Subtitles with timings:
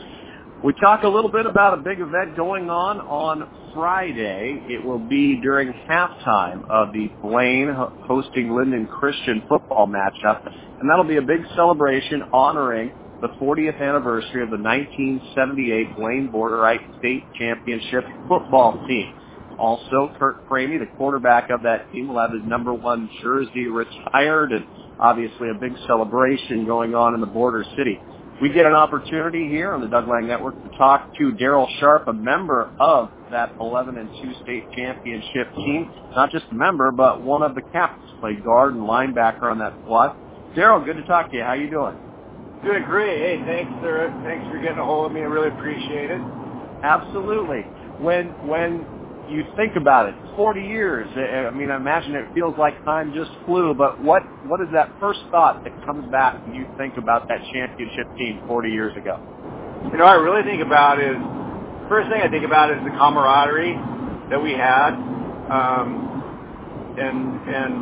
[0.63, 4.63] We talk a little bit about a big event going on on Friday.
[4.67, 7.71] It will be during halftime of the Blaine
[8.07, 12.91] hosting Lynden Christian football matchup, and that'll be a big celebration honoring
[13.21, 19.13] the 40th anniversary of the 1978 Blaine Borderite State Championship football team.
[19.63, 24.51] Also, Curt Kramme, the quarterback of that team, will have his number one jersey retired
[24.51, 24.65] and
[24.99, 27.97] obviously a big celebration going on in the border city.
[28.41, 32.09] We get an opportunity here on the Doug Lang Network to talk to Daryl Sharp,
[32.09, 35.89] a member of that 11 and 2 state championship team.
[36.13, 39.73] Not just a member, but one of the captains, played guard and linebacker on that
[39.83, 40.17] squad.
[40.57, 41.43] Daryl, good to talk to you.
[41.43, 41.95] How you doing?
[42.65, 43.17] Doing great.
[43.17, 44.11] Hey, thanks, sir.
[44.25, 45.21] Thanks for getting a hold of me.
[45.21, 46.19] I really appreciate it.
[46.83, 47.61] Absolutely.
[48.03, 49.02] When when
[49.33, 51.09] you think about it, 40 years.
[51.17, 53.73] I mean, I imagine it feels like time just flew.
[53.73, 57.39] But what what is that first thought that comes back when you think about that
[57.51, 59.17] championship team 40 years ago?
[59.91, 61.17] You know, I really think about is
[61.89, 63.75] first thing I think about is the camaraderie
[64.29, 64.93] that we had,
[65.49, 67.17] um, and
[67.49, 67.73] and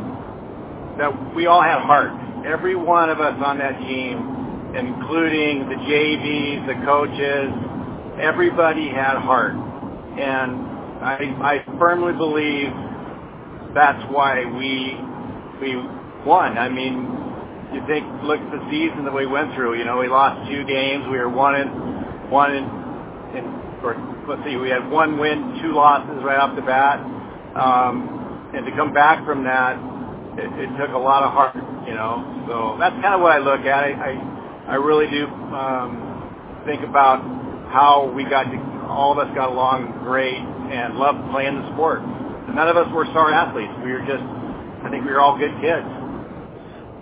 [0.98, 2.10] that we all had heart.
[2.46, 7.52] Every one of us on that team, including the JVs, the coaches,
[8.20, 9.54] everybody had heart,
[10.18, 10.71] and
[11.02, 12.70] I, I firmly believe
[13.74, 14.96] that's why we
[15.60, 15.76] we
[16.26, 16.58] won.
[16.58, 17.08] I mean,
[17.74, 19.78] you think look at the season that we went through.
[19.78, 21.04] You know, we lost two games.
[21.10, 21.68] We were one in
[22.30, 22.64] one in,
[23.36, 23.44] in
[23.82, 27.00] or let's see, we had one win, two losses right off the bat.
[27.58, 29.76] Um, and to come back from that,
[30.38, 31.56] it, it took a lot of heart.
[31.86, 33.74] You know, so that's kind of what I look at.
[33.74, 37.20] I I, I really do um, think about
[37.72, 40.38] how we got to all of us got along great
[40.70, 42.02] and loved playing the sport.
[42.54, 43.72] None of us were star athletes.
[43.84, 44.22] We were just,
[44.84, 45.86] I think we were all good kids.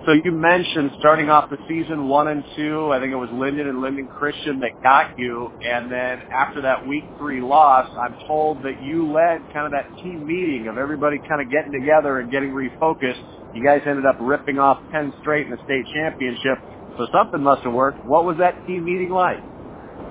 [0.06, 2.90] So you mentioned starting off the season one and two.
[2.90, 6.86] I think it was Lynden and Lynden Christian that got you, and then after that
[6.86, 11.18] week three loss, I'm told that you led kind of that team meeting of everybody
[11.28, 13.20] kind of getting together and getting refocused.
[13.52, 16.58] You guys ended up ripping off ten straight in the state championship,
[16.96, 18.02] so something must have worked.
[18.04, 19.44] What was that team meeting like?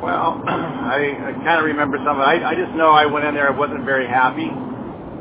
[0.01, 2.19] Well, I, I kind of remember some.
[2.19, 3.51] I, I just know I went in there.
[3.51, 4.47] I wasn't very happy.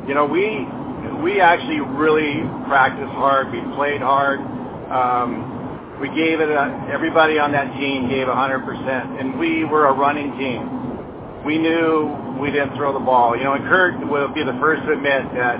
[0.07, 0.63] You know, we
[1.23, 3.51] we actually really practiced hard.
[3.51, 4.39] We played hard.
[4.89, 6.47] Um, we gave it.
[6.47, 11.43] A, everybody on that team gave 100%, and we were a running team.
[11.43, 13.35] We knew we didn't throw the ball.
[13.35, 15.59] You know, and Kurt will be the first to admit that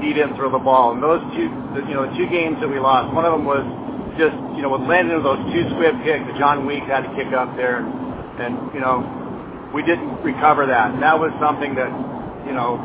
[0.00, 0.94] he didn't throw the ball.
[0.94, 1.50] And those two,
[1.90, 3.66] you know, the two games that we lost, one of them was
[4.14, 7.34] just, you know, with landing those two squib kicks that John Weeks had to kick
[7.34, 7.82] up there.
[7.82, 9.00] And, and you know,
[9.74, 10.94] we didn't recover that.
[10.94, 11.90] And that was something that,
[12.46, 12.78] you know,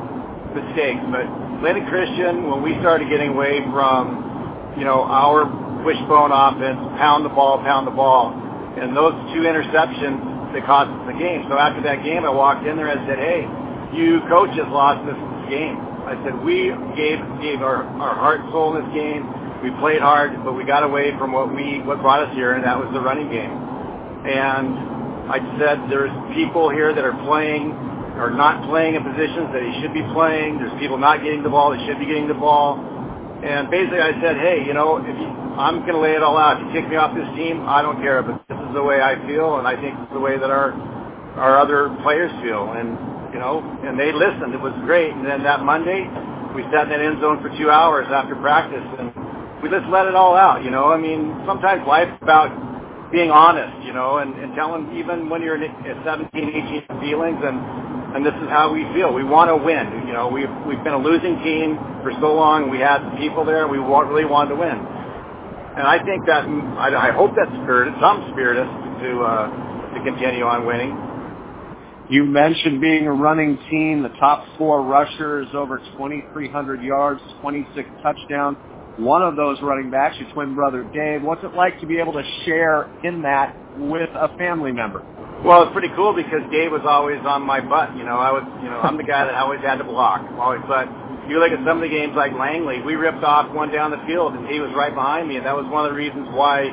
[0.53, 1.01] mistakes.
[1.09, 1.25] But
[1.61, 5.45] Lynden Christian, when we started getting away from, you know, our
[5.83, 8.33] wishbone offense, pound the ball, pound the ball,
[8.77, 11.45] and those two interceptions that cost us the game.
[11.49, 13.47] So after that game, I walked in there and said, hey,
[13.97, 15.17] you coaches lost this
[15.49, 15.77] game.
[16.05, 19.25] I said, we gave gave our, our heart and soul in this game.
[19.63, 22.63] We played hard, but we got away from what we what brought us here, and
[22.63, 23.49] that was the running game.
[23.49, 24.94] And
[25.29, 27.73] I said there's people here that are playing
[28.15, 30.57] or not playing in positions that he should be playing.
[30.57, 32.79] There's people not getting the ball that should be getting the ball.
[33.43, 35.27] And basically I said, hey, you know, if you,
[35.59, 36.61] I'm going to lay it all out.
[36.61, 39.01] If you kick me off this team, I don't care, but this is the way
[39.01, 40.71] I feel, and I think it's the way that our
[41.35, 42.71] our other players feel.
[42.71, 42.95] And
[43.35, 44.55] you know, and they listened.
[44.55, 45.11] It was great.
[45.11, 46.07] And then that Monday,
[46.55, 49.11] we sat in that end zone for two hours after practice, and
[49.61, 50.63] we just let it all out.
[50.63, 52.49] You know, I mean, sometimes life's about
[53.11, 57.85] being honest, you know, and, and telling even when you're at 17, 18 feelings and
[58.15, 59.11] and this is how we feel.
[59.13, 60.07] We want to win.
[60.07, 62.71] You know, we've we've been a losing team for so long.
[62.71, 63.67] We had people there.
[63.67, 67.91] We want, really wanted to win, and I think that I, I hope that spirit,
[67.99, 68.71] some spirit, us
[69.03, 69.45] to uh,
[69.95, 70.95] to continue on winning.
[72.07, 74.01] You mentioned being a running team.
[74.03, 78.57] The top four rushers over 2,300 yards, 26 touchdowns
[78.97, 81.21] one of those running backs, your twin brother Dave.
[81.21, 85.03] What's it like to be able to share in that with a family member?
[85.43, 87.95] Well, it's pretty cool because Dave was always on my butt.
[87.97, 90.23] You know, I was, you know, I'm the guy that always had to block.
[90.39, 90.87] Always, but
[91.27, 94.01] you look at some of the games like Langley, we ripped off one down the
[94.07, 96.71] field, and he was right behind me, and that was one of the reasons why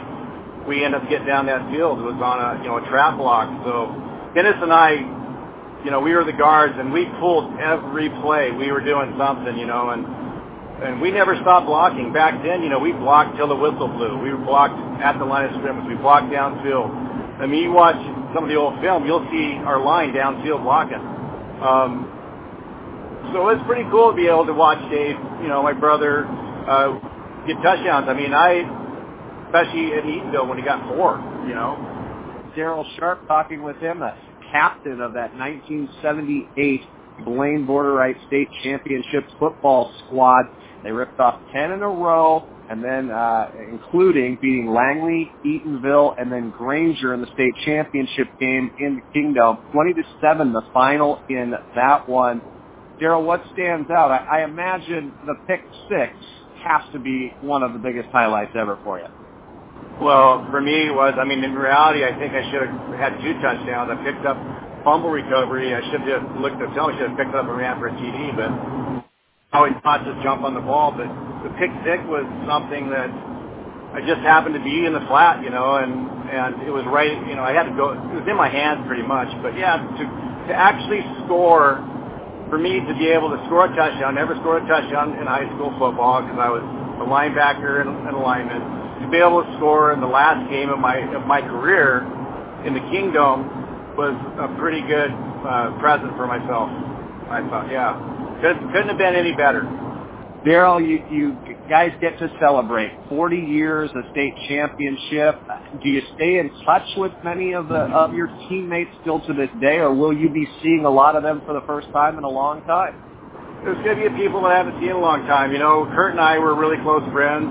[0.68, 1.98] we ended up getting down that field.
[1.98, 3.50] It was on a you know a trap block.
[3.66, 3.90] So
[4.32, 5.02] Dennis and I,
[5.84, 8.52] you know, we were the guards, and we pulled every play.
[8.54, 10.06] We were doing something, you know, and
[10.80, 12.12] and we never stopped blocking.
[12.12, 14.18] Back then, you know, we blocked till the whistle blew.
[14.18, 15.86] We were blocked at the line of scrimmage.
[15.86, 16.88] We blocked downfield.
[17.40, 17.96] I mean, you watch
[18.34, 21.02] some of the old film, you'll see our line downfield blocking.
[21.60, 22.08] Um,
[23.32, 26.98] so it's pretty cool to be able to watch Dave, you know, my brother, uh,
[27.46, 28.08] get touchdowns.
[28.08, 28.62] I mean, I,
[29.46, 31.76] especially at Eatonville when he got four, you know.
[32.56, 34.14] Daryl Sharp talking with him, the
[34.50, 36.82] captain of that 1978
[37.24, 40.46] Blaine Borderite State Championship football squad.
[40.82, 46.32] They ripped off 10 in a row, and then uh, including beating Langley, Eatonville, and
[46.32, 49.58] then Granger in the state championship game in the Kingdome.
[49.72, 52.40] 20 to 7, the final in that one.
[53.00, 54.10] Daryl, what stands out?
[54.10, 56.12] I, I imagine the pick six
[56.64, 59.06] has to be one of the biggest highlights ever for you.
[60.00, 63.20] Well, for me it was, I mean, in reality, I think I should have had
[63.22, 63.90] two touchdowns.
[63.90, 64.36] I picked up
[64.84, 65.74] fumble recovery.
[65.74, 66.90] I should have looked at the film.
[66.90, 68.50] I should have picked up and ran for a TD, but
[69.52, 70.92] always thought to jump on the ball.
[70.92, 71.08] But
[71.44, 73.10] the pick six was something that
[73.92, 77.12] I just happened to be in the flat, you know, and and it was right,
[77.28, 77.92] you know, I had to go.
[77.92, 79.28] It was in my hands pretty much.
[79.44, 80.04] But yeah, to
[80.48, 81.84] to actually score,
[82.48, 85.46] for me to be able to score a touchdown, never scored a touchdown in high
[85.54, 89.04] school football because I was a linebacker and, and a lineman.
[89.04, 92.00] To be able to score in the last game of my of my career
[92.64, 93.61] in the Kingdome
[93.96, 96.68] was a pretty good uh, present for myself.
[97.30, 97.96] I thought, yeah,
[98.40, 99.62] couldn't, couldn't have been any better.
[100.44, 105.38] Daryl, you, you guys get to celebrate 40 years, a state championship.
[105.82, 109.50] Do you stay in touch with many of the of your teammates still to this
[109.60, 112.24] day, or will you be seeing a lot of them for the first time in
[112.24, 112.98] a long time?
[113.62, 115.52] There's going to be people that I haven't seen in a long time.
[115.52, 117.46] You know, Kurt and I were really close friends.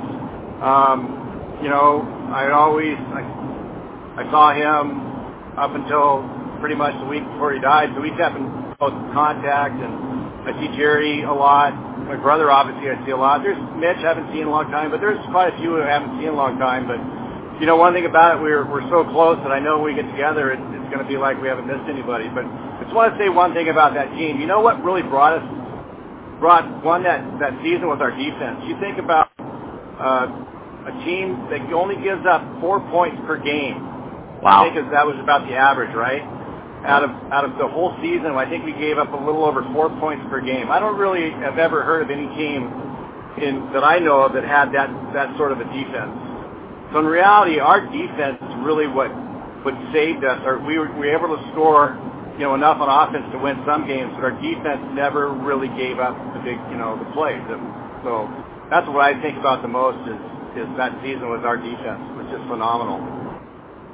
[0.60, 2.04] Um, you know,
[2.36, 3.24] I always I,
[4.20, 5.11] I saw him
[5.58, 6.24] up until
[6.60, 8.46] pretty much the week before he died, so we kept in
[8.78, 9.94] close contact, and
[10.48, 11.74] I see Jerry a lot
[12.12, 13.40] my brother, obviously, I see a lot.
[13.40, 15.88] There's Mitch, I haven't seen in a long time, but there's quite a few I
[15.88, 16.84] haven't seen in a long time.
[16.84, 17.00] But
[17.64, 20.02] you know, one thing about it, we're we're so close that I know when we
[20.02, 22.28] get together, it, it's going to be like we haven't missed anybody.
[22.28, 24.44] But I just want to say one thing about that team.
[24.44, 25.46] You know what really brought us,
[26.44, 28.60] brought one that that season was our defense.
[28.68, 33.80] You think about uh, a team that only gives up four points per game.
[34.42, 34.66] Wow.
[34.66, 36.26] I think that was about the average, right?
[36.86, 39.62] out of out of the whole season, I think we gave up a little over
[39.74, 40.72] four points per game.
[40.72, 42.66] I don't really have ever heard of any team
[43.38, 46.14] in that I know of that had that that sort of a defense.
[46.92, 49.14] So in reality, our defense is really what
[49.62, 50.42] what saved us.
[50.46, 51.94] Or we were, we were able to score,
[52.34, 56.02] you know, enough on offense to win some games, but our defense never really gave
[56.02, 57.46] up the big, you know, the plays.
[58.02, 58.26] So
[58.74, 60.18] that's what I think about the most is
[60.58, 63.21] is that season was our defense, which is phenomenal.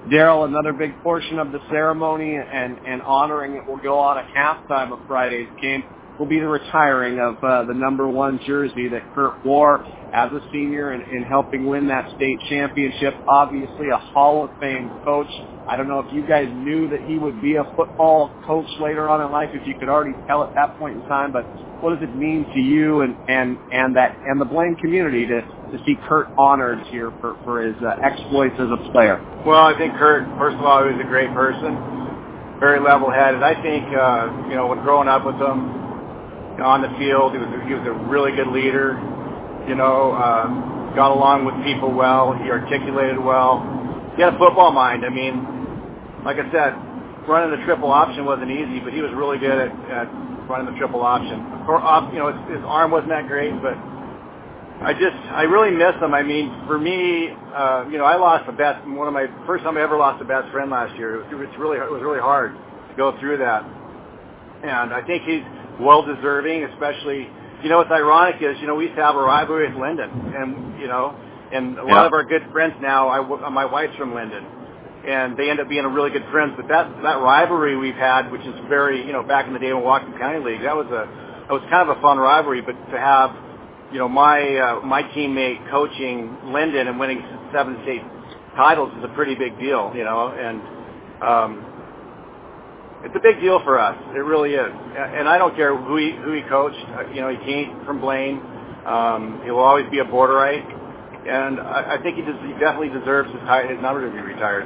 [0.10, 4.26] Daryl, another big portion of the ceremony and, and honoring it will go on at
[4.36, 5.84] halftime of Friday's game
[6.20, 10.40] will be the retiring of uh, the number one jersey that Kurt wore as a
[10.52, 13.14] senior and, in helping win that state championship.
[13.28, 15.28] Obviously a Hall of Fame coach.
[15.68, 19.10] I don't know if you guys knew that he would be a football coach later
[19.10, 21.44] on in life, if you could already tell at that point in time, but
[21.84, 25.42] what does it mean to you and, and, and that and the Blaine community to,
[25.42, 29.22] to see Kurt honored here for, for his uh, exploits as a player?
[29.46, 31.78] Well, I think Kurt, first of all, he was a great person,
[32.60, 33.44] very level-headed.
[33.44, 35.77] I think, uh, you know, when growing up with him,
[36.62, 38.98] on the field, he was, he was a really good leader,
[39.68, 43.62] you know, um, got along with people well, he articulated well.
[44.16, 45.06] He had a football mind.
[45.06, 45.46] I mean,
[46.26, 46.74] like I said,
[47.30, 50.08] running the triple option wasn't easy, but he was really good at, at
[50.50, 51.38] running the triple option.
[51.70, 51.78] Or,
[52.12, 53.78] you know, his, his arm wasn't that great, but
[54.82, 56.14] I just, I really miss him.
[56.14, 59.64] I mean, for me, uh, you know, I lost a best, one of my, first
[59.64, 61.16] time I ever lost a best friend last year.
[61.16, 63.66] It was, it was really, it was really hard to go through that.
[64.64, 65.46] And I think he's
[65.80, 67.28] well deserving, especially,
[67.64, 70.10] you know, what's ironic is, you know, we used to have a rivalry with Lynden
[70.36, 71.16] and, you know,
[71.52, 72.06] and a lot Yeah.
[72.08, 74.46] of our good friends now, I, my wife's from Lynden
[75.08, 76.54] and they end up being a really good friends.
[76.58, 79.72] But that that rivalry we've had, which is very you know back in the day
[79.74, 81.08] when Whatcom County League, that was a
[81.48, 82.62] that was kind of a fun rivalry.
[82.62, 83.32] But to have
[83.92, 88.02] you know my uh, my teammate coaching Lynden and winning seven state
[88.56, 90.60] titles is a pretty big deal, you know, and
[91.24, 91.77] um,
[93.04, 93.98] it's a big deal for us.
[94.16, 94.72] It really is.
[94.98, 96.78] And I don't care who he who he coached.
[96.98, 98.42] Uh, You know, he came from Blaine.
[98.86, 100.66] Um, he will always be a borderite.
[101.28, 104.22] And I, I think he, des- he definitely deserves his, high, his number to be
[104.22, 104.66] retired.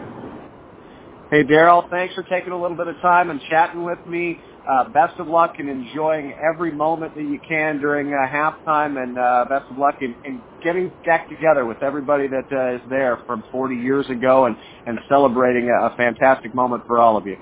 [1.31, 4.39] Hey, Daryl, thanks for taking a little bit of time and chatting with me.
[4.69, 9.17] Uh, best of luck in enjoying every moment that you can during uh, halftime, and
[9.17, 13.19] uh, best of luck in, in getting back together with everybody that uh, is there
[13.27, 17.37] from 40 years ago and, and celebrating a, a fantastic moment for all of you.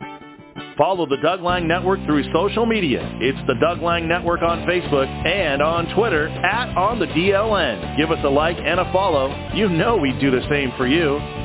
[0.78, 3.02] Follow the Doug Lang Network through social media.
[3.22, 7.96] It's the Doug Lang Network on Facebook and on Twitter at On the DLN.
[7.96, 9.30] Give us a like and a follow.
[9.54, 11.43] You know we'd do the same for you.